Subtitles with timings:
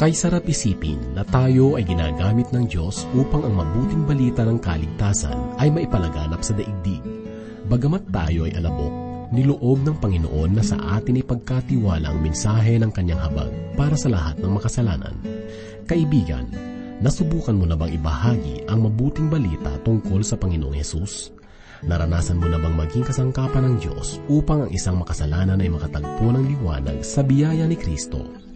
[0.00, 5.60] Kay sarap isipin na tayo ay ginagamit ng Diyos upang ang mabuting balita ng kaligtasan
[5.60, 7.04] ay maipalaganap sa daigdig.
[7.68, 13.20] Bagamat tayo ay alabok, niloob ng Panginoon na sa atin ipagkatiwala ang mensahe ng kanyang
[13.28, 15.20] habag para sa lahat ng makasalanan.
[15.84, 16.48] Kaibigan,
[17.04, 21.28] nasubukan mo na bang ibahagi ang mabuting balita tungkol sa Panginoong Yesus?
[21.84, 26.56] Naranasan mo na bang maging kasangkapan ng Diyos upang ang isang makasalanan ay makatagpo ng
[26.56, 28.49] liwanag sa biyaya ni Kristo?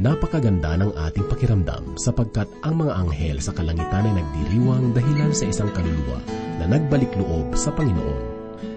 [0.00, 5.68] Napakaganda ng ating pakiramdam sapagkat ang mga anghel sa kalangitan ay nagdiriwang dahilan sa isang
[5.76, 6.16] kaluluwa
[6.56, 8.24] na nagbalik loob sa Panginoon.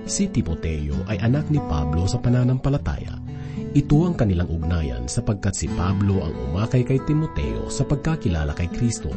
[0.04, 3.16] Si Timoteo ay anak ni Pablo sa pananampalataya.
[3.76, 9.12] Ito ang kanilang ugnayan sapagkat si Pablo ang umakay kay Timoteo sa pagkakilala kay Kristo.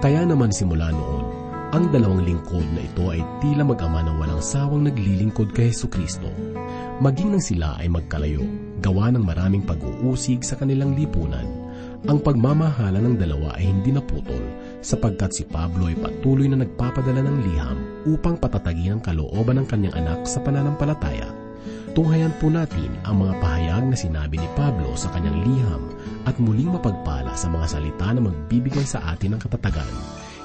[0.00, 1.24] Kaya naman simula noon,
[1.76, 6.32] ang dalawang lingkod na ito ay tila mag-ama na walang sawang naglilingkod kay Heso Kristo.
[6.98, 8.42] Maging nang sila ay magkalayo,
[8.82, 11.46] gawa ng maraming pag-uusig sa kanilang lipunan,
[12.10, 14.42] ang pagmamahala ng dalawa ay hindi naputol
[14.82, 17.78] sapagkat si Pablo ay patuloy na nagpapadala ng liham
[18.10, 21.30] upang patatagin ang kalooban ng kanyang anak sa pananampalataya.
[21.94, 25.82] Tunghayan po natin ang mga pahayag na sinabi ni Pablo sa kanyang liham
[26.26, 29.94] at muling mapagpala sa mga salita na magbibigay sa atin ng katatagan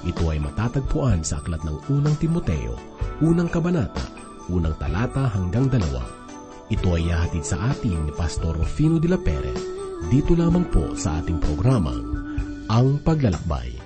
[0.04, 2.76] ito ay matatagpuan sa aklat ng unang Timoteo,
[3.24, 4.04] unang kabanata,
[4.52, 6.23] unang talata hanggang dalawa.
[6.72, 9.52] Ito ay yahatid sa atin ni Pastor Rufino de la Pere,
[10.08, 12.04] dito lamang po sa ating programang,
[12.72, 13.83] Ang Paglalakbay.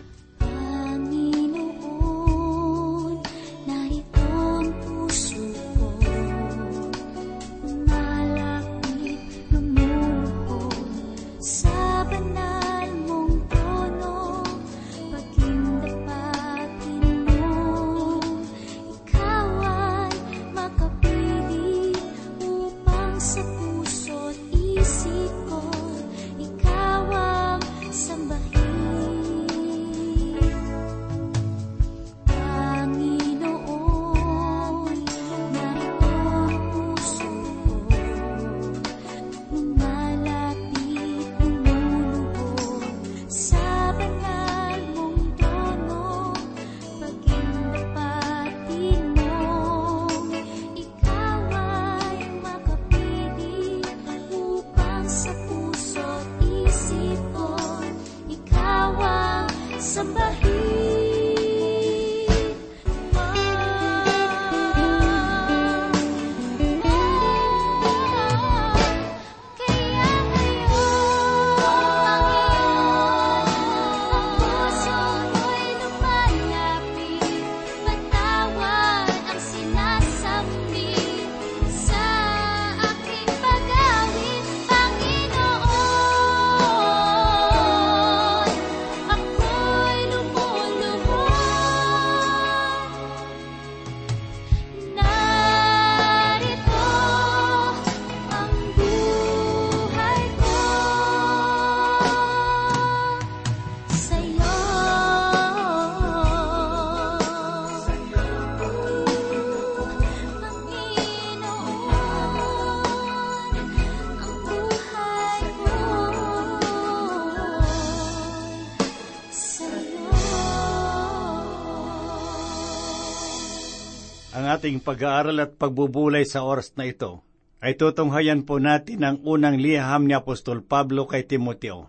[124.67, 127.23] Ating pag-aaral at pagbubulay sa oras na ito,
[127.63, 131.87] ay tutunghayan po natin ang unang liham ni Apostol Pablo kay Timoteo.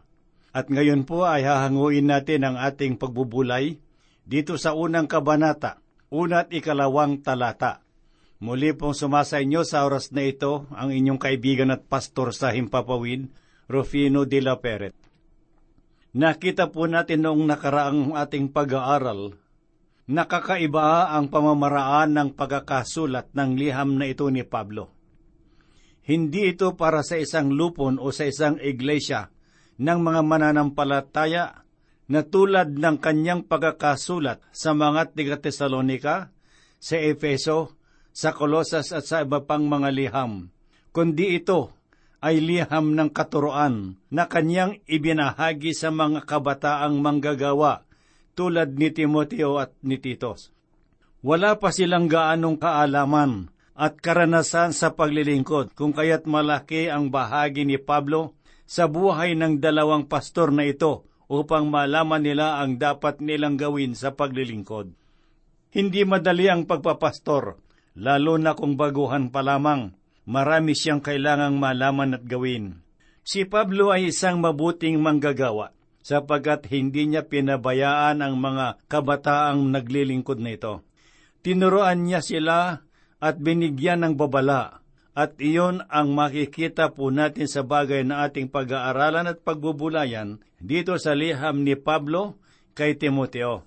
[0.55, 3.83] At ngayon po ay hahanguin natin ang ating pagbubulay
[4.23, 5.83] dito sa unang kabanata,
[6.15, 7.83] una't ikalawang talata.
[8.39, 13.27] Muli pong sumasa inyo sa oras na ito ang inyong kaibigan at pastor sa Himpapawid,
[13.67, 14.95] Rufino de la Peret.
[16.15, 19.35] Nakita po natin noong nakaraang ating pag-aaral
[20.09, 24.89] Nakakaiba ang pamamaraan ng pagkakasulat ng liham na ito ni Pablo.
[26.09, 29.29] Hindi ito para sa isang lupon o sa isang iglesia
[29.77, 31.61] ng mga mananampalataya
[32.09, 36.33] na tulad ng kanyang pagkakasulat sa mga tiga-Tesalonika,
[36.81, 37.77] sa Efeso,
[38.09, 40.49] sa Kolosas at sa iba pang mga liham,
[40.89, 41.77] kundi ito
[42.25, 47.85] ay liham ng katuroan na kanyang ibinahagi sa mga kabataang manggagawa
[48.39, 50.55] tulad ni Timoteo at ni Titos.
[51.27, 57.83] Wala pa silang gaanong kaalaman at karanasan sa paglilingkod kung kaya't malaki ang bahagi ni
[57.83, 63.99] Pablo sa buhay ng dalawang pastor na ito upang malaman nila ang dapat nilang gawin
[63.99, 64.95] sa paglilingkod.
[65.75, 67.59] Hindi madali ang pagpapastor,
[67.99, 69.99] lalo na kung baguhan pa lamang.
[70.31, 72.87] Marami siyang kailangang malaman at gawin.
[73.27, 80.87] Si Pablo ay isang mabuting manggagawa sapagkat hindi niya pinabayaan ang mga kabataang naglilingkod nito.
[81.45, 82.83] Tinuruan niya sila
[83.19, 84.83] at binigyan ng babala,
[85.19, 91.19] at iyon ang makikita po natin sa bagay na ating pag-aaralan at pagbubulayan dito sa
[91.19, 92.39] liham ni Pablo
[92.79, 93.67] kay Timoteo.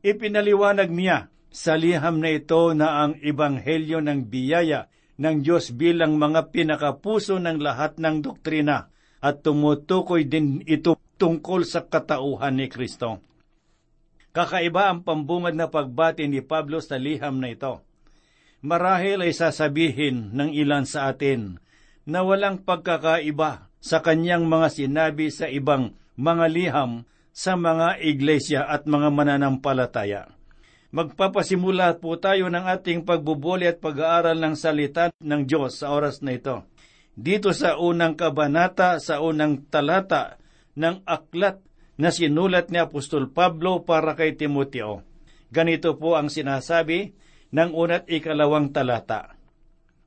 [0.00, 4.88] Ipinaliwanag niya sa liham na ito na ang ebanghelyo ng biyaya
[5.20, 8.88] ng Diyos bilang mga pinakapuso ng lahat ng doktrina
[9.18, 13.18] at tumutukoy din ito tungkol sa katauhan ni Kristo.
[14.30, 17.82] Kakaiba ang pambungad na pagbati ni Pablo sa liham na ito.
[18.62, 21.58] Marahil ay sasabihin ng ilan sa atin
[22.06, 26.90] na walang pagkakaiba sa kanyang mga sinabi sa ibang mga liham
[27.30, 30.26] sa mga iglesia at mga mananampalataya.
[30.90, 36.34] Magpapasimula po tayo ng ating pagbubuli at pag-aaral ng salita ng Diyos sa oras na
[36.34, 36.64] ito.
[37.18, 40.38] Dito sa unang kabanata, sa unang talata
[40.78, 41.58] ng aklat
[41.98, 45.02] na sinulat ni Apostol Pablo para kay Timoteo.
[45.50, 47.18] Ganito po ang sinasabi
[47.50, 49.34] ng unat ikalawang talata.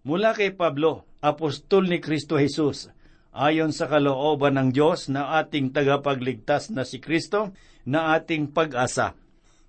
[0.07, 2.87] Mula kay Pablo, apostol ni Kristo Jesus,
[3.35, 7.51] ayon sa kalooban ng Diyos na ating tagapagligtas na si Kristo,
[7.83, 9.19] na ating pag-asa.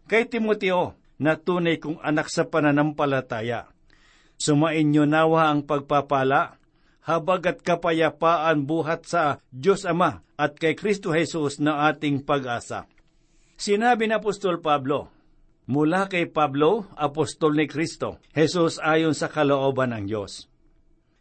[0.06, 3.66] Kay Timoteo, na tunay kong anak sa pananampalataya.
[4.38, 6.61] Sumainyo nawa ang pagpapala,
[7.02, 12.86] habag at kapayapaan buhat sa Diyos Ama at kay Kristo Jesus na ating pag-asa.
[13.58, 15.10] Sinabi ni Apostol Pablo,
[15.70, 20.50] mula kay Pablo, apostol ni Kristo, Jesus ayon sa kalooban ng Diyos.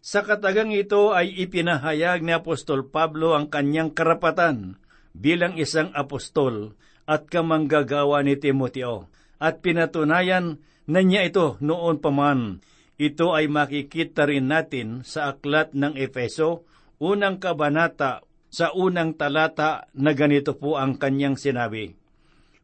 [0.02, 4.82] Sa katagang ito ay ipinahayag ni Apostol Pablo ang kanyang karapatan
[5.14, 6.74] bilang isang apostol
[7.06, 10.58] at kamanggagawa ni Timoteo at pinatunayan
[10.90, 12.66] na niya ito noon pa man.
[13.02, 16.70] Ito ay makikita rin natin sa aklat ng Efeso,
[17.02, 18.22] unang kabanata,
[18.54, 21.98] sa unang talata na ganito po ang kanyang sinabi.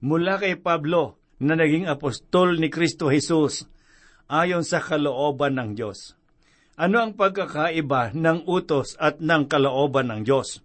[0.05, 3.65] Mula kay Pablo, na naging apostol ni Kristo Jesus,
[4.29, 6.13] ayon sa kalooban ng Diyos.
[6.77, 10.61] Ano ang pagkakaiba ng utos at ng kalooban ng Diyos?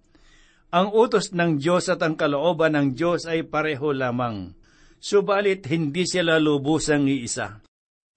[0.68, 4.52] Ang utos ng Diyos at ang kalooban ng Diyos ay pareho lamang
[5.00, 7.71] subalit hindi sila lubusang iisa.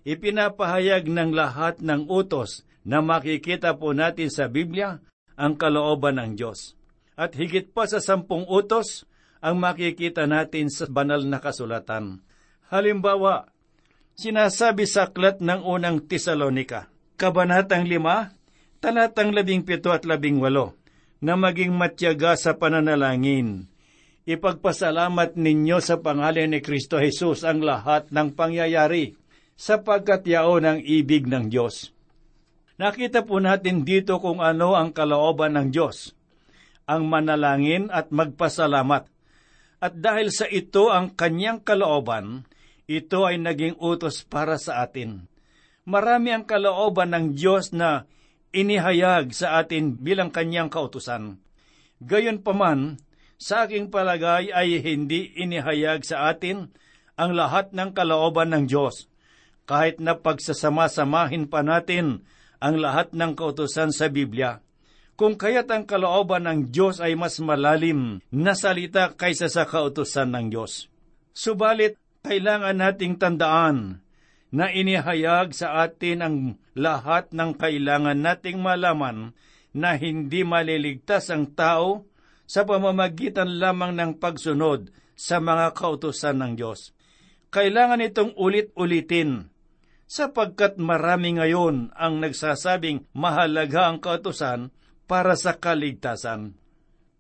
[0.05, 5.01] Ipinapahayag ng lahat ng utos na makikita po natin sa Biblia
[5.33, 6.77] ang kalooban ng Diyos.
[7.17, 9.09] At higit pa sa sampung utos
[9.41, 12.21] ang makikita natin sa banal na kasulatan.
[12.69, 13.49] Halimbawa,
[14.13, 16.85] sinasabi sa aklat ng unang Tesalonika,
[17.17, 23.65] Kabanatang 5, talatang 17 at 18, na maging matyaga sa pananalangin,
[24.25, 29.13] Ipagpasalamat ninyo sa pangalan ni Kristo Jesus ang lahat ng pangyayari,
[29.55, 31.95] sapagkat yaon ang ibig ng Diyos.
[32.75, 36.11] Nakita po natin dito kung ano ang kalooban ng Diyos,
[36.83, 39.07] ang manalangin at magpasalamat.
[39.79, 42.43] At dahil sa ito ang kanyang kalooban,
[42.85, 45.25] ito ay naging utos para sa atin.
[45.87, 48.03] Marami ang kalooban ng Diyos na
[48.51, 51.39] inihayag sa atin bilang kanyang kautusan.
[52.03, 52.99] Gayon paman,
[53.35, 56.71] sa aking palagay ay hindi inihayag sa atin
[57.15, 59.07] ang lahat ng kalooban ng Diyos,
[59.65, 62.25] kahit na pagsasama-samahin pa natin
[62.61, 64.61] ang lahat ng kautusan sa Biblia.
[65.15, 70.45] Kung kaya't ang kalooban ng Diyos ay mas malalim na salita kaysa sa kautusan ng
[70.51, 70.91] Diyos.
[71.31, 71.95] Subalit,
[72.25, 74.03] kailangan nating tandaan
[74.51, 76.35] na inihayag sa atin ang
[76.75, 79.35] lahat ng kailangan nating malaman
[79.75, 82.07] na hindi maliligtas ang tao
[82.47, 86.91] sa pamamagitan lamang ng pagsunod sa mga kautusan ng Diyos.
[87.51, 89.47] Kailangan itong ulit-ulitin
[90.05, 94.69] sapagkat marami ngayon ang nagsasabing mahalaga ang kautusan
[95.09, 96.57] para sa kaligtasan.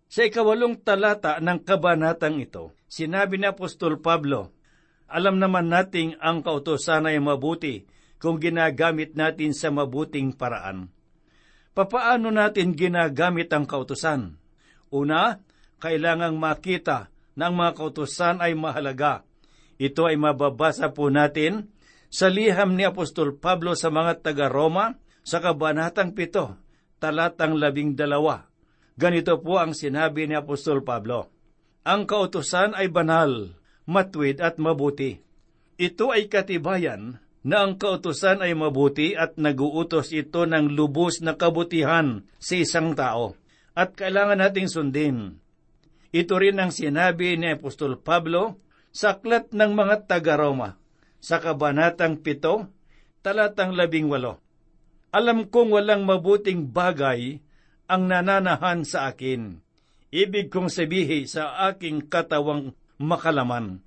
[0.05, 4.53] Sa ikawalong talata ng kabanatang ito, sinabi ni Apostol Pablo,
[5.09, 7.85] Alam naman nating ang kautusan ay mabuti
[8.21, 10.89] kung ginagamit natin sa mabuting paraan.
[11.75, 14.39] Papaano natin ginagamit ang kautusan?
[14.89, 15.43] Una,
[15.83, 19.27] kailangang makita na ang mga kautusan ay mahalaga.
[19.75, 21.74] Ito ay mababasa po natin
[22.09, 24.95] sa liham ni Apostol Pablo sa mga taga-Roma
[25.25, 27.99] sa Kabanatang 7, talatang 12.
[28.95, 31.27] Ganito po ang sinabi ni Apostol Pablo.
[31.85, 35.21] Ang kautusan ay banal, matwid at mabuti.
[35.75, 42.25] Ito ay katibayan na ang kautusan ay mabuti at naguutos ito ng lubos na kabutihan
[42.39, 43.37] sa isang tao
[43.75, 45.43] at kailangan nating sundin.
[46.15, 48.57] Ito rin ang sinabi ni Apostol Pablo
[48.95, 50.79] sa aklat ng mga taga-Roma
[51.25, 52.69] sa Kabanatang 7,
[53.25, 54.13] talatang 18.
[55.09, 57.41] Alam kong walang mabuting bagay
[57.89, 59.57] ang nananahan sa akin.
[60.13, 63.81] Ibig kong sabihi sa aking katawang makalaman.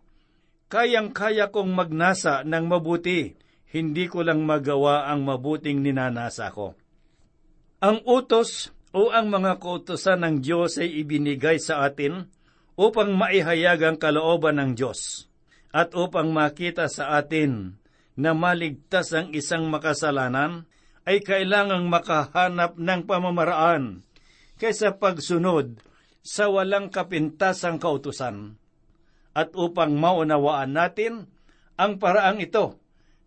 [0.66, 3.38] Kayang-kaya kong magnasa ng mabuti,
[3.70, 6.74] hindi ko lang magawa ang mabuting ninanasa ko.
[7.78, 12.26] Ang utos o ang mga kautosan ng Diyos ay ibinigay sa atin
[12.74, 15.28] upang maihayag ang kalooban ng Diyos
[15.78, 17.78] at upang makita sa atin
[18.18, 20.66] na maligtas ang isang makasalanan
[21.06, 24.02] ay kailangang makahanap ng pamamaraan
[24.58, 25.78] kaysa pagsunod
[26.26, 28.58] sa walang kapintasang kautusan.
[29.38, 31.30] At upang maunawaan natin
[31.78, 32.74] ang paraang ito,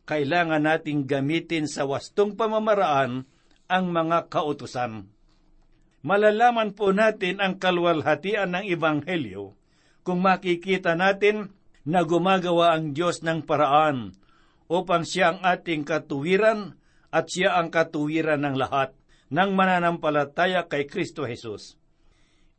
[0.03, 3.23] kailangan nating gamitin sa wastong pamamaraan
[3.71, 5.07] ang mga kautusan.
[6.03, 9.55] Malalaman po natin ang kalwalhatian ng Ebanghelyo
[10.03, 11.55] kung makikita natin
[11.87, 14.13] na gumagawa ang Diyos ng paraan
[14.71, 16.77] upang siya ang ating katuwiran
[17.11, 18.95] at siya ang katuwiran ng lahat
[19.31, 21.79] ng mananampalataya kay Kristo Jesus.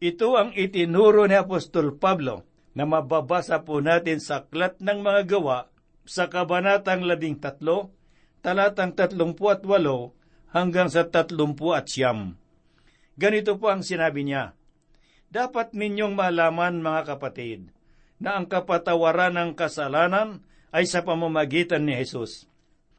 [0.02, 2.42] Ito ang itinuro ni Apostol Pablo
[2.74, 5.70] na mababasa po natin sa Aklat ng Mga Gawa
[6.02, 7.62] sa Kabanatang 13,
[8.42, 9.38] talatang 38
[10.50, 11.38] hanggang sa 30
[11.76, 12.34] at siyam.
[13.14, 14.56] Ganito po ang sinabi niya,
[15.32, 17.72] Dapat ninyong malaman mga kapatid,
[18.22, 22.46] na ang kapatawaran ng kasalanan ay sa pamamagitan ni Jesus.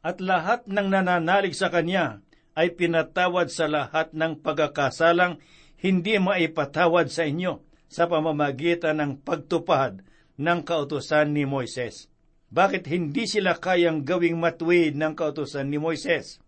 [0.04, 2.20] At lahat ng nananalig sa Kanya
[2.52, 5.40] ay pinatawad sa lahat ng pagkakasalang
[5.80, 10.04] hindi maipatawad sa inyo sa pamamagitan ng pagtupad
[10.36, 12.12] ng kautusan ni Moises.
[12.52, 16.44] Bakit hindi sila kayang gawing matuwid ng kautusan ni Moises?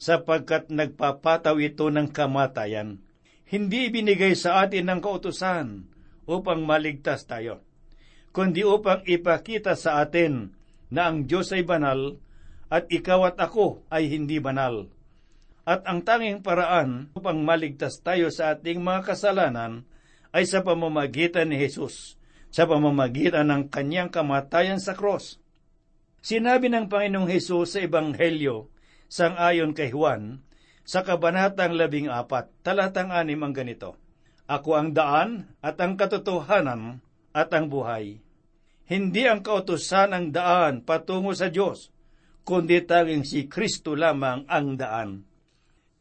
[0.00, 3.04] Sapagkat nagpapataw ito ng kamatayan.
[3.44, 5.66] Hindi binigay sa atin ng kautusan
[6.24, 7.67] upang maligtas tayo
[8.38, 10.54] kundi upang ipakita sa atin
[10.94, 12.22] na ang Diyos ay banal
[12.70, 14.86] at ikaw at ako ay hindi banal.
[15.66, 19.82] At ang tanging paraan upang maligtas tayo sa ating mga kasalanan
[20.30, 22.14] ay sa pamamagitan ni Jesus,
[22.54, 25.42] sa pamamagitan ng kanyang kamatayan sa cross.
[26.22, 28.70] Sinabi ng Panginoong Hesus sa Ebanghelyo,
[29.10, 30.46] sang ayon kay Juan,
[30.86, 33.98] sa Kabanatang labing apat, talatang anim ang ganito,
[34.46, 37.02] Ako ang daan at ang katotohanan
[37.34, 38.27] at ang buhay.
[38.88, 41.92] Hindi ang kautosan ang daan patungo sa Diyos,
[42.48, 45.28] kundi tanging si Kristo lamang ang daan.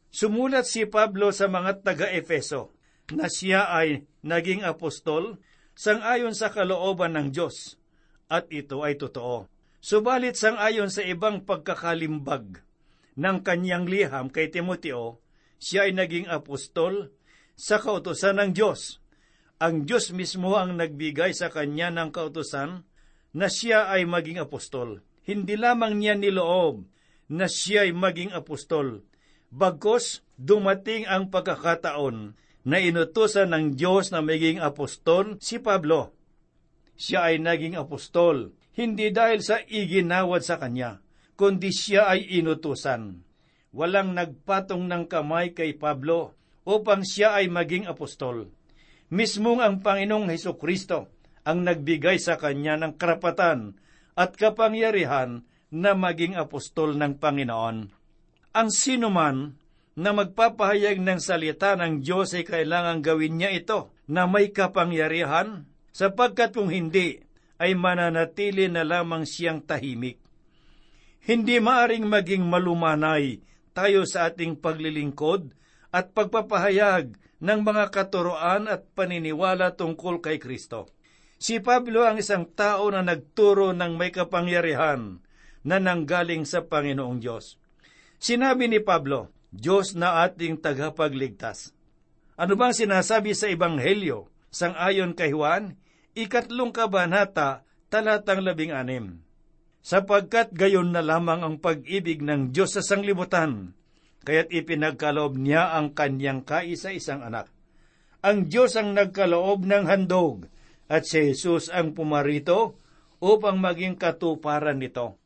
[0.08, 2.72] Sumulat si Pablo sa mga taga-Efeso
[3.12, 5.44] na siya ay naging apostol
[5.76, 7.76] sang-ayon sa kalooban ng Diyos,
[8.32, 9.52] at ito ay totoo.
[9.84, 12.64] Subalit sang-ayon sa ibang pagkakalimbag
[13.20, 15.20] ng kanyang liham kay Timoteo,
[15.60, 17.12] siya ay naging apostol
[17.60, 19.04] sa kautosan ng Diyos
[19.58, 22.86] ang Diyos mismo ang nagbigay sa kanya ng kautusan
[23.34, 25.02] na siya ay maging apostol.
[25.26, 26.86] Hindi lamang niya niloob
[27.34, 29.02] na siya ay maging apostol.
[29.50, 32.38] Bagkos, dumating ang pagkakataon
[32.70, 36.14] na inutusan ng Diyos na maging apostol si Pablo.
[36.94, 41.02] Siya ay naging apostol, hindi dahil sa iginawad sa kanya,
[41.34, 43.26] kundi siya ay inutusan.
[43.74, 48.57] Walang nagpatong ng kamay kay Pablo upang siya ay maging apostol
[49.08, 51.08] Mismong ang Panginoong Heso Kristo
[51.48, 53.80] ang nagbigay sa kanya ng karapatan
[54.20, 57.78] at kapangyarihan na maging apostol ng Panginoon.
[58.52, 59.56] Ang sinuman
[59.96, 65.64] na magpapahayag ng salita ng Diyos ay kailangang gawin niya ito na may kapangyarihan
[65.96, 67.24] sapagkat kung hindi
[67.64, 70.20] ay mananatili na lamang siyang tahimik.
[71.24, 73.40] Hindi maaring maging malumanay
[73.72, 75.56] tayo sa ating paglilingkod
[75.96, 80.90] at pagpapahayag ng mga katuroan at paniniwala tungkol kay Kristo.
[81.38, 85.22] Si Pablo ang isang tao na nagturo ng may kapangyarihan
[85.62, 87.62] na nanggaling sa Panginoong Diyos.
[88.18, 91.78] Sinabi ni Pablo, Diyos na ating tagapagligtas.
[92.38, 95.78] Ano bang sinasabi sa Ebanghelyo, sang ayon kay Juan,
[96.18, 97.62] ikatlong kabanata,
[97.94, 99.22] talatang labing anim.
[99.86, 103.78] Sapagkat gayon na lamang ang pag-ibig ng Diyos sa sanglibutan,
[104.24, 107.52] kaya't ipinagkaloob niya ang kanyang kaisa-isang anak.
[108.26, 110.50] Ang Diyos ang nagkaloob ng handog,
[110.88, 112.80] at si Jesus ang pumarito
[113.20, 115.20] upang maging katuparan nito.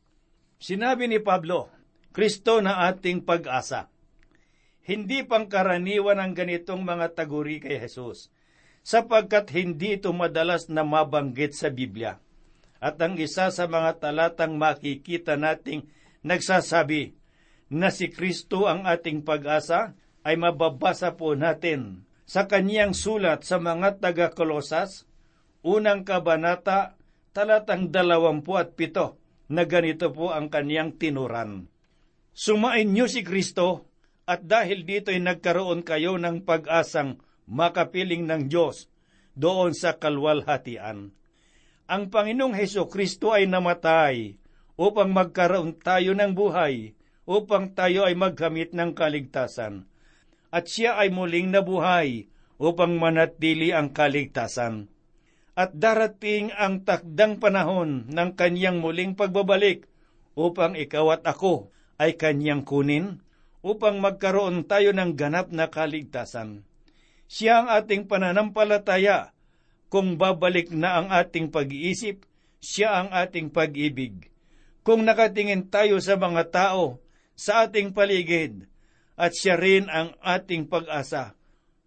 [0.58, 1.70] Sinabi ni Pablo,
[2.12, 3.88] Kristo na ating pag-asa.
[4.82, 8.28] Hindi pangkaraniwan ang ganitong mga taguri kay Jesus,
[8.82, 12.18] sapagkat hindi ito madalas na mabanggit sa Biblia.
[12.82, 15.86] At ang isa sa mga talatang makikita nating
[16.26, 17.14] nagsasabi,
[17.72, 19.96] na si Kristo ang ating pag-asa
[20.28, 25.08] ay mababasa po natin sa kaniyang sulat sa mga taga-Kolosas,
[25.64, 27.00] unang kabanata,
[27.32, 29.16] talatang dalawampu at pito,
[29.48, 31.68] na ganito po ang kaniyang tinuran.
[32.32, 33.88] Sumain niyo si Kristo,
[34.24, 38.86] at dahil dito'y nagkaroon kayo ng pag-asang makapiling ng Diyos
[39.34, 41.10] doon sa kalwalhatian.
[41.90, 44.38] Ang Panginoong Heso Kristo ay namatay
[44.78, 46.96] upang magkaroon tayo ng buhay,
[47.32, 49.88] upang tayo ay magkamit ng kaligtasan.
[50.52, 52.28] At siya ay muling nabuhay
[52.60, 54.92] upang manatili ang kaligtasan.
[55.56, 59.88] At darating ang takdang panahon ng kanyang muling pagbabalik
[60.36, 63.24] upang ikaw at ako ay kanyang kunin
[63.64, 66.64] upang magkaroon tayo ng ganap na kaligtasan.
[67.28, 69.32] Siya ang ating pananampalataya.
[69.92, 72.24] Kung babalik na ang ating pag-iisip,
[72.64, 74.32] siya ang ating pag-ibig.
[74.80, 77.01] Kung nakatingin tayo sa mga tao,
[77.36, 78.66] sa ating paligid,
[79.16, 81.36] at siya rin ang ating pag-asa,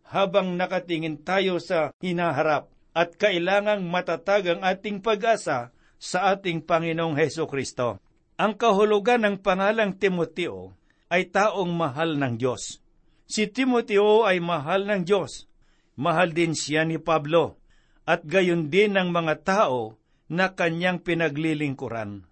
[0.05, 7.49] habang nakatingin tayo sa hinaharap at kailangang matatag ang ating pag-asa sa ating Panginoong Heso
[7.49, 7.99] Kristo.
[8.39, 10.75] Ang kahulugan ng pangalang Timoteo
[11.11, 12.83] ay taong mahal ng Diyos.
[13.25, 15.49] Si Timoteo ay mahal ng Diyos.
[15.95, 17.57] Mahal din siya ni Pablo
[18.05, 19.97] at gayon din ng mga tao
[20.29, 22.27] na kanyang pinaglilingkuran.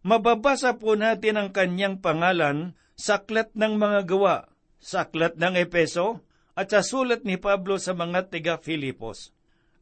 [0.00, 4.48] Mababasa po natin ang kanyang pangalan sa aklat ng mga gawa,
[4.80, 6.24] sa aklat ng Epeso,
[6.56, 9.32] at sa sulat ni Pablo sa mga tiga Filipos.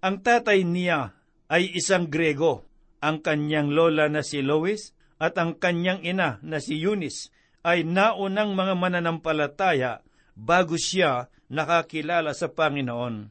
[0.03, 1.15] Ang tatay niya
[1.51, 2.67] ay isang Grego,
[2.99, 7.31] ang kanyang lola na si Lois at ang kanyang ina na si Eunice
[7.63, 10.03] ay naunang mga mananampalataya
[10.39, 13.31] bago siya nakakilala sa Panginoon.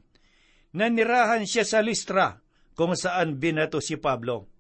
[0.76, 2.44] Nanirahan siya sa Listra
[2.76, 4.57] kung saan binato si Pablo.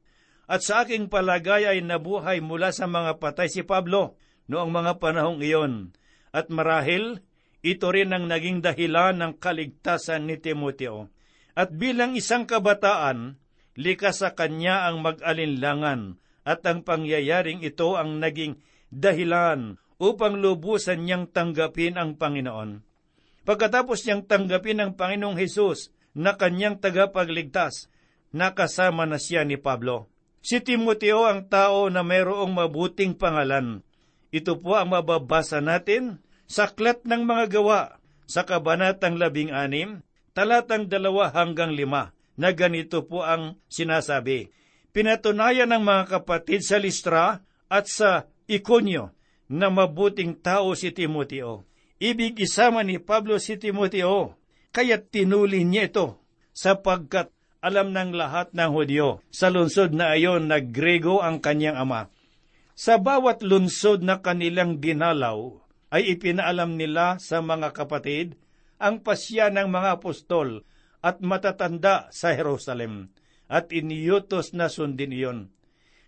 [0.47, 4.15] At sa aking palagay ay nabuhay mula sa mga patay si Pablo
[4.47, 5.91] noong mga panahong iyon.
[6.31, 7.19] At marahil,
[7.59, 11.11] ito rin ang naging dahilan ng kaligtasan ni Timoteo.
[11.51, 13.35] At bilang isang kabataan,
[13.75, 16.15] likas sa kanya ang mag-alinlangan
[16.47, 22.87] at ang pangyayaring ito ang naging dahilan upang lubusan niyang tanggapin ang Panginoon.
[23.43, 27.91] Pagkatapos niyang tanggapin ang Panginoong Hesus na kanyang tagapagligtas,
[28.31, 30.07] nakasama na siya ni Pablo.
[30.47, 33.83] Si Timoteo ang tao na mayroong mabuting pangalan.
[34.31, 37.99] Ito po ang mababasa natin sa Aklat ng Mga Gawa
[38.31, 44.47] sa Kabanatang Labing Anim, talatang dalawa hanggang lima, na ganito po ang sinasabi.
[44.95, 49.11] Pinatunayan ng mga kapatid sa Listra at sa Ikonyo
[49.51, 51.67] na mabuting tao si Timoteo.
[51.99, 54.39] Ibig isama ni Pablo si Timoteo,
[54.71, 56.23] kaya't tinuli niya ito
[56.55, 59.21] sapagkat alam ng lahat ng Hudyo.
[59.33, 62.09] Sa lungsod na ayon na Grego ang kanyang ama.
[62.77, 65.57] Sa bawat lungsod na kanilang dinalaw,
[65.89, 68.37] ay ipinaalam nila sa mga kapatid
[68.77, 70.61] ang pasya ng mga apostol
[71.01, 73.09] at matatanda sa Jerusalem,
[73.49, 75.39] at iniyutos na sundin iyon.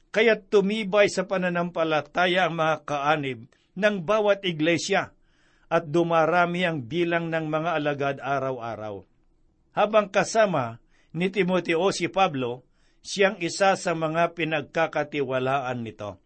[0.09, 3.39] Kaya tumibay sa pananampalataya ang mga kaanib
[3.77, 5.13] ng bawat iglesia,
[5.69, 9.05] at dumarami ang bilang ng mga alagad araw-araw.
[9.77, 10.81] Habang kasama
[11.15, 12.65] ni Timoteo si Pablo,
[13.01, 16.19] siyang isa sa mga pinagkakatiwalaan nito.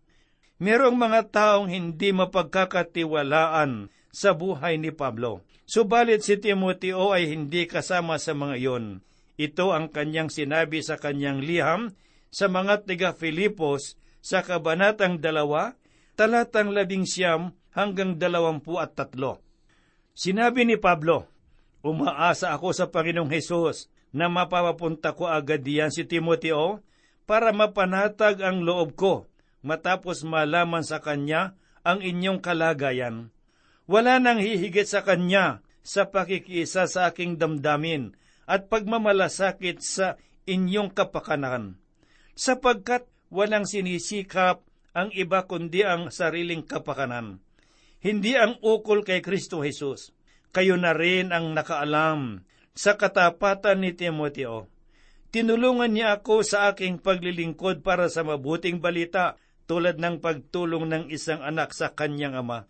[0.63, 5.43] Merong mga taong hindi mapagkakatiwalaan sa buhay ni Pablo.
[5.65, 8.85] Subalit si Timoteo ay hindi kasama sa mga iyon.
[9.35, 11.97] Ito ang kanyang sinabi sa kanyang liham
[12.29, 15.73] sa mga tiga Filipos sa kabanatang dalawa,
[16.13, 19.41] talatang labing siyam hanggang dalawampu at tatlo.
[20.13, 21.25] Sinabi ni Pablo,
[21.83, 26.85] Umaasa ako sa Panginoong Hesus na mapapapunta ko agad diyan si Timoteo
[27.25, 29.25] para mapanatag ang loob ko
[29.65, 33.33] matapos malaman sa kanya ang inyong kalagayan.
[33.89, 38.15] Wala nang hihigit sa kanya sa pakikiisa sa aking damdamin
[38.47, 40.15] at pagmamalasakit sa
[40.47, 41.79] inyong kapakanan,
[42.35, 47.43] sapagkat walang sinisikap ang iba kundi ang sariling kapakanan.
[48.03, 50.11] Hindi ang ukol kay Kristo Jesus.
[50.53, 54.69] Kayo na rin ang nakaalam sa katapatan ni Timoteo.
[55.33, 61.41] Tinulungan niya ako sa aking paglilingkod para sa mabuting balita tulad ng pagtulong ng isang
[61.41, 62.69] anak sa kanyang ama.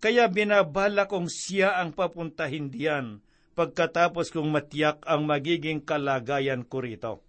[0.00, 3.20] Kaya binabala kong siya ang papuntahin diyan
[3.52, 7.20] pagkatapos kong matiyak ang magiging kalagayan ko rito.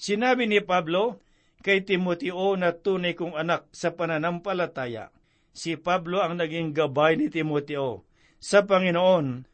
[0.00, 1.20] Sinabi ni Pablo
[1.60, 5.12] kay Timoteo na tunay kong anak sa pananampalataya.
[5.52, 8.06] Si Pablo ang naging gabay ni Timoteo
[8.38, 9.44] sa Panginoon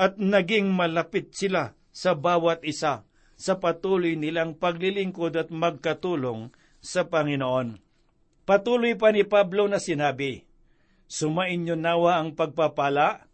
[0.00, 3.04] at naging malapit sila sa bawat isa
[3.36, 7.76] sa patuloy nilang paglilingkod at magkatulong sa Panginoon.
[8.48, 10.48] Patuloy pa ni Pablo na sinabi,
[11.04, 13.28] Sumain niyo nawa ang pagpapala,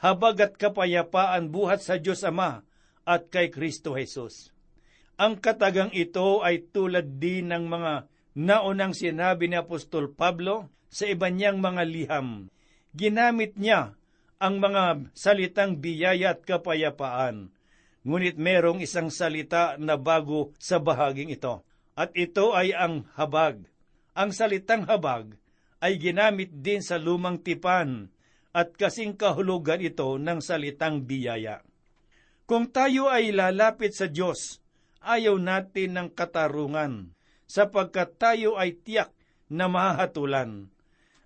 [0.00, 2.64] habag at kapayapaan buhat sa Diyos Ama
[3.04, 4.52] at kay Kristo Jesus.
[5.20, 7.92] Ang katagang ito ay tulad din ng mga
[8.36, 12.28] naunang sinabi ni Apostol Pablo sa iba niyang mga liham.
[12.92, 13.96] Ginamit niya
[14.36, 17.52] ang mga salitang biyaya at kapayapaan.
[18.06, 21.66] Ngunit merong isang salita na bago sa bahaging ito,
[21.98, 23.66] at ito ay ang habag.
[24.14, 25.34] Ang salitang habag
[25.82, 28.08] ay ginamit din sa lumang tipan
[28.56, 31.60] at kasing kahulugan ito ng salitang biyaya.
[32.46, 34.62] Kung tayo ay lalapit sa Diyos,
[35.02, 37.10] ayaw natin ng katarungan,
[37.50, 39.10] sapagkat tayo ay tiyak
[39.50, 40.70] na mahahatulan.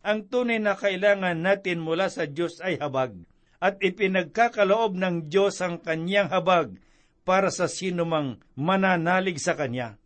[0.00, 3.12] Ang tunay na kailangan natin mula sa Diyos ay habag,
[3.60, 6.80] at ipinagkakaloob ng Diyos ang kanyang habag
[7.28, 10.00] para sa sinumang mananalig sa Kanya.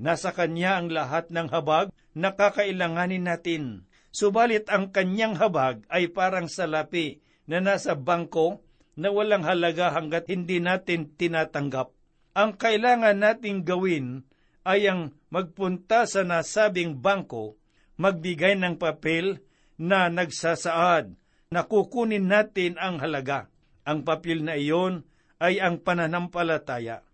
[0.00, 3.84] Nasa Kanya ang lahat ng habag na kakailanganin natin.
[4.08, 8.64] Subalit ang Kanyang habag ay parang salapi na nasa bangko
[8.96, 11.92] na walang halaga hanggat hindi natin tinatanggap.
[12.32, 14.24] Ang kailangan nating gawin
[14.64, 17.60] ay ang magpunta sa nasabing bangko,
[17.96, 19.40] magbigay ng papel
[19.76, 21.16] na nagsasaad
[21.52, 23.48] na kukunin natin ang halaga.
[23.86, 25.06] Ang papel na iyon
[25.38, 27.04] ay ang pananampalataya.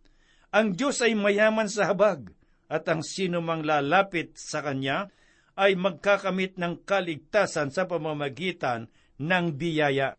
[0.53, 2.33] Ang Diyos ay mayaman sa habag
[2.73, 5.12] at ang sino mang lalapit sa Kanya
[5.57, 8.88] ay magkakamit ng kaligtasan sa pamamagitan
[9.21, 10.16] ng biyaya.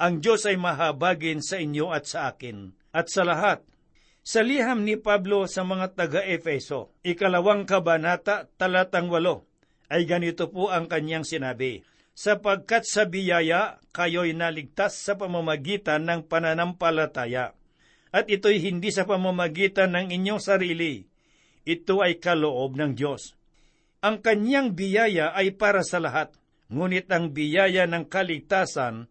[0.00, 3.60] Ang Diyos ay mahabagin sa inyo at sa akin, at sa lahat.
[4.20, 9.49] Sa liham ni Pablo sa mga taga-Efeso, ikalawang kabanata, talatang walo,
[9.90, 11.82] ay ganito po ang kanyang sinabi,
[12.14, 17.56] Sapagkat sa biyaya, kayo'y naligtas sa pamamagitan ng pananampalataya.
[18.10, 21.06] At ito'y hindi sa pamamagitan ng inyong sarili.
[21.64, 23.34] Ito ay kaloob ng Diyos.
[24.04, 26.32] Ang kanyang biyaya ay para sa lahat,
[26.68, 29.08] ngunit ang biyaya ng kaligtasan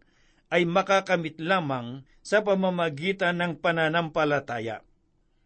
[0.50, 4.82] ay makakamit lamang sa pamamagitan ng pananampalataya.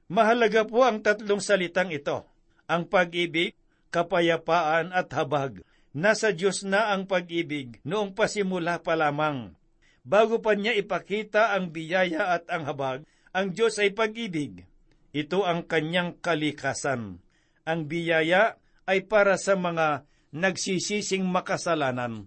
[0.09, 2.29] Mahalaga po ang tatlong salitang ito,
[2.69, 3.57] ang pag-ibig,
[3.95, 5.63] kapayapaan at habag.
[5.95, 9.55] Nasa Diyos na ang pag-ibig noong pasimula pa lamang.
[10.03, 14.67] Bago pa niya ipakita ang biyaya at ang habag, ang Diyos ay pag-ibig.
[15.15, 17.23] Ito ang kanyang kalikasan.
[17.63, 18.59] Ang biyaya
[18.91, 20.03] ay para sa mga
[20.35, 22.27] nagsisising makasalanan.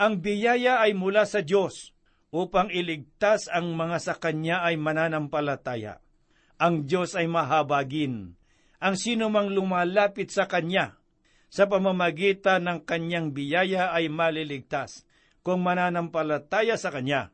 [0.00, 1.92] Ang biyaya ay mula sa Diyos
[2.32, 6.00] upang iligtas ang mga sa Kanya ay mananampalataya.
[6.56, 8.36] Ang Diyos ay mahabagin.
[8.76, 11.00] Ang sino mang lumalapit sa Kanya
[11.48, 15.08] sa pamamagitan ng Kanyang biyaya ay maliligtas
[15.40, 17.32] kung mananampalataya sa Kanya.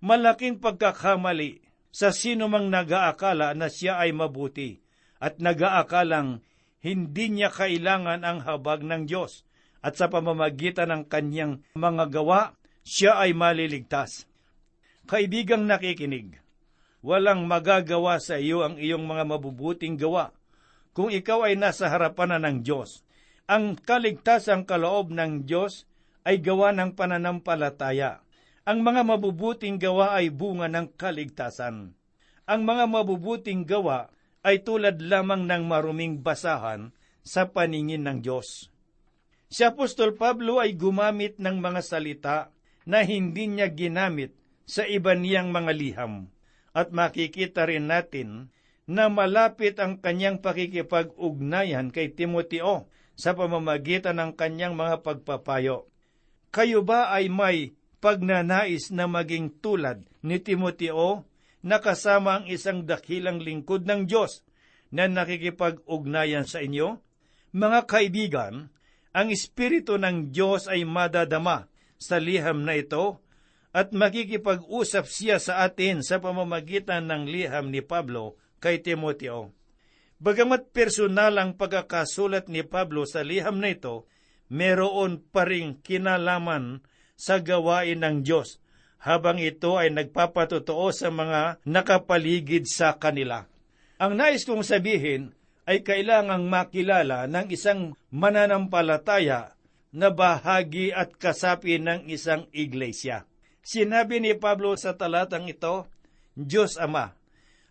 [0.00, 1.60] Malaking pagkakamali
[1.92, 4.78] sa sino mang nagaakala na siya ay mabuti
[5.18, 6.40] at nagaakalang
[6.78, 9.42] hindi niya kailangan ang habag ng Diyos
[9.82, 12.54] at sa pamamagitan ng kanyang mga gawa,
[12.86, 14.26] siya ay maliligtas.
[15.10, 16.38] Kaibigang nakikinig,
[17.02, 20.37] walang magagawa sa iyo ang iyong mga mabubuting gawa
[20.92, 23.04] kung ikaw ay nasa harapan na ng Diyos.
[23.48, 25.88] Ang kaligtasang kaloob ng Diyos
[26.28, 28.20] ay gawa ng pananampalataya.
[28.68, 31.96] Ang mga mabubuting gawa ay bunga ng kaligtasan.
[32.44, 34.12] Ang mga mabubuting gawa
[34.44, 36.92] ay tulad lamang ng maruming basahan
[37.24, 38.68] sa paningin ng Diyos.
[39.48, 42.38] Si Apostol Pablo ay gumamit ng mga salita
[42.84, 44.36] na hindi niya ginamit
[44.68, 46.28] sa iba niyang mga liham.
[46.76, 48.52] At makikita rin natin
[48.88, 52.88] na malapit ang kanyang pakikipag-ugnayan kay Timoteo
[53.20, 55.84] sa pamamagitan ng kanyang mga pagpapayo.
[56.48, 61.28] Kayo ba ay may pagnanais na maging tulad ni Timoteo
[61.60, 64.40] na kasama ang isang dakilang lingkod ng Diyos
[64.88, 66.96] na nakikipag-ugnayan sa inyo?
[67.52, 68.72] Mga kaibigan,
[69.12, 71.68] ang Espiritu ng Diyos ay madadama
[72.00, 73.20] sa liham na ito
[73.76, 79.54] at makikipag-usap siya sa atin sa pamamagitan ng liham ni Pablo kay Timoteo.
[80.18, 84.10] Bagamat personal ang pagkakasulat ni Pablo sa liham na ito,
[84.50, 86.82] meron pa ring kinalaman
[87.14, 88.58] sa gawain ng Diyos
[88.98, 93.46] habang ito ay nagpapatotoo sa mga nakapaligid sa kanila.
[93.98, 95.34] Ang nais kong sabihin
[95.66, 99.54] ay kailangang makilala ng isang mananampalataya
[99.94, 103.26] na bahagi at kasapi ng isang iglesia.
[103.62, 105.84] Sinabi ni Pablo sa talatang ito,
[106.32, 107.17] Diyos Ama.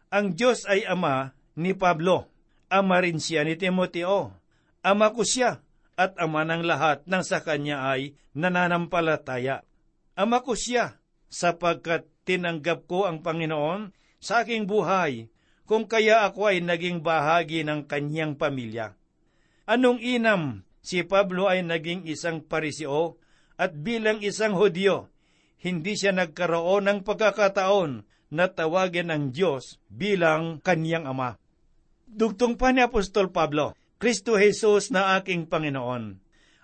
[0.08, 2.32] Ang Diyos ay Ama ni Pablo.
[2.72, 4.32] Ama rin siya ni Timoteo.
[4.84, 5.60] Ama ko siya
[5.98, 9.66] at ama ng lahat ng sa kanya ay nananampalataya.
[10.14, 13.92] Ama ko siya sapagkat tinanggap ko ang Panginoon
[14.22, 15.28] sa aking buhay
[15.68, 18.96] kung kaya ako ay naging bahagi ng kanyang pamilya.
[19.68, 23.20] Anong inam si Pablo ay naging isang parisio
[23.60, 25.12] at bilang isang Hudyo,
[25.60, 31.40] hindi siya nagkaroon ng pagkakataon na tawagin ang Diyos bilang kanyang ama.
[32.08, 36.04] Dugtong pa ni Apostol Pablo, Kristo Jesus na aking Panginoon.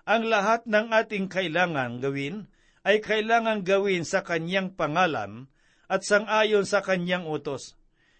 [0.04, 2.48] Ang lahat ng ating kailangan gawin
[2.84, 5.48] ay kailangan gawin sa kanyang pangalan
[5.88, 7.76] at sangayon sa kanyang utos.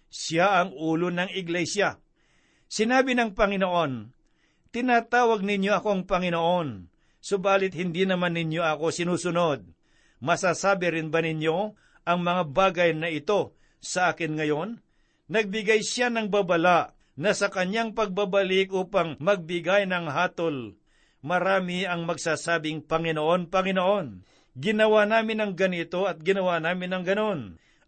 [0.09, 2.01] Siya ang ulo ng iglesia.
[2.65, 4.15] Sinabi ng Panginoon,
[4.75, 6.91] Tinatawag ninyo akong Panginoon,
[7.23, 9.63] subalit hindi naman ninyo ako sinusunod.
[10.19, 11.71] Masasabi rin ba ninyo
[12.05, 14.79] ang mga bagay na ito sa akin ngayon?
[15.27, 20.77] Nagbigay siya ng babala na sa kanyang pagbabalik upang magbigay ng hatol.
[21.25, 24.21] Marami ang magsasabing, Panginoon, Panginoon,
[24.53, 27.39] ginawa namin ang ganito at ginawa namin ang ganon,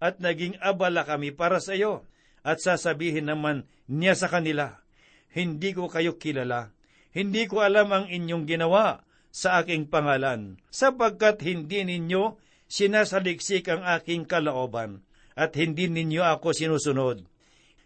[0.02, 2.02] at naging abala kami para sa iyo.
[2.42, 4.82] At sasabihin naman niya sa kanila,
[5.30, 6.74] Hindi ko kayo kilala
[7.18, 9.02] hindi ko alam ang inyong ginawa
[9.34, 15.04] sa aking pangalan, sapagkat hindi ninyo sinasaliksik ang aking kalaoban,
[15.36, 17.24] at hindi ninyo ako sinusunod.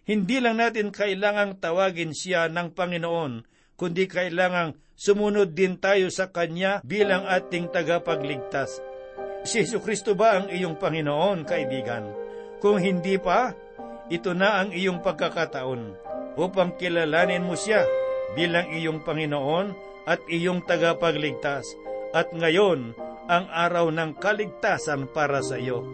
[0.06, 3.46] Hindi lang natin kailangang tawagin siya ng Panginoon,
[3.78, 8.82] kundi kailangang sumunod din tayo sa Kanya bilang ating tagapagligtas.
[9.42, 12.06] Si Yesu Kristo ba ang iyong Panginoon, kaibigan?
[12.62, 13.54] Kung hindi pa,
[14.10, 15.98] ito na ang iyong pagkakataon
[16.38, 17.82] upang kilalanin mo siya
[18.38, 19.74] bilang iyong Panginoon
[20.06, 21.66] at iyong tagapagligtas,
[22.14, 22.94] at ngayon
[23.32, 25.88] ang araw ng kaligtasan para sa iyo.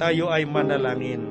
[0.00, 1.28] Tayo ay manalangin.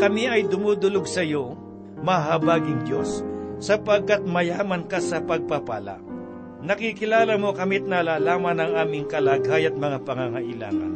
[0.00, 1.52] Kami ay dumudulog sa iyo,
[2.00, 3.20] mahabaging Diyos,
[3.60, 6.00] sapagkat mayaman ka sa pagpapala.
[6.64, 10.94] Nakikilala mo kami't nalalaman ang aming kalagay at mga pangangailangan.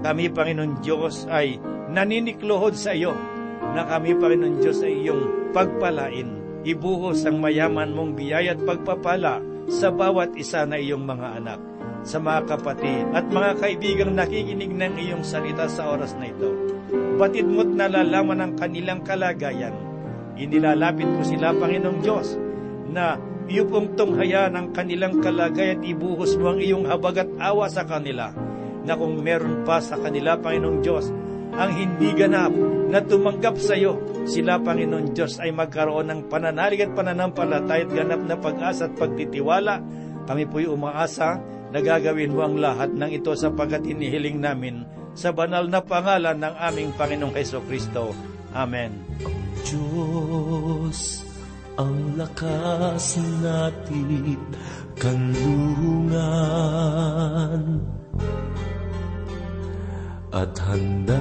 [0.00, 1.58] Kami, Panginoon Diyos, ay
[1.90, 3.12] naniniklohod sa iyo
[3.74, 6.39] na kami, Panginoon Diyos, ay iyong pagpalain.
[6.60, 9.40] Ibuhos ang mayaman mong biyaya at pagpapala
[9.72, 11.60] sa bawat isa na iyong mga anak,
[12.04, 16.52] sa mga kapatid at mga kaibigang nakikinig ng iyong salita sa oras na ito.
[17.16, 19.72] Batid mo't nalalaman ang kanilang kalagayan.
[20.36, 22.36] Inilalapit ko sila, Panginoong Diyos,
[22.92, 23.16] na
[23.48, 27.88] iyo pong tunghaya ng kanilang kalagayan at ibuhos mo ang iyong habag at awa sa
[27.88, 28.36] kanila
[28.84, 31.08] na kung meron pa sa kanila, Panginoong Diyos,
[31.56, 32.52] ang hindi ganap
[32.88, 33.96] na tumanggap sa iyo.
[34.28, 39.80] Sila, Panginoon Diyos, ay magkaroon ng pananalig at pananampalataya at ganap na pag-asa at pagtitiwala.
[40.28, 45.66] Kami po'y umaasa na gagawin mo ang lahat ng ito sapagkat inihiling namin sa banal
[45.66, 48.14] na pangalan ng aming Panginoong Heso Kristo.
[48.54, 48.90] Amen.
[49.66, 51.22] Diyos,
[51.78, 54.38] ang lakas natin
[55.00, 56.20] kanlungan
[60.30, 61.18] at handang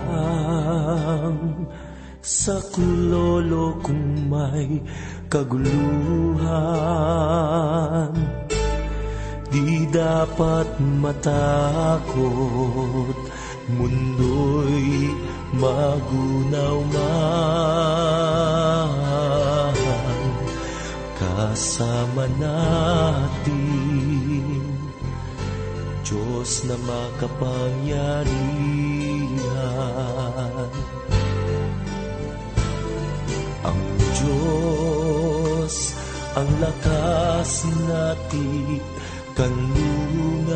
[2.30, 4.78] sa kulolo kung may
[5.34, 5.74] kaguluhan.
[9.50, 12.14] Di dapat matakot,
[13.74, 15.10] mundo'y
[15.58, 17.74] magunaw man.
[21.18, 23.58] Kasama natin,
[26.06, 28.79] Diyos na makapangyarihan
[36.40, 38.80] ang lakas natin
[39.36, 40.56] kanlungan.